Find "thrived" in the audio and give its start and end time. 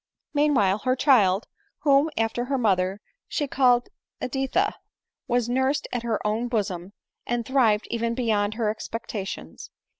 7.45-7.85